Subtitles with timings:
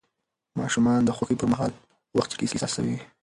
[0.59, 1.71] ماشومان د خوښۍ پر مهال
[2.17, 2.97] وخت چټک احساسوي.